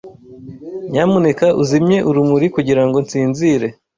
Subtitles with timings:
[0.91, 3.67] Nyamuneka uzimye urumuri kugirango nsinzire.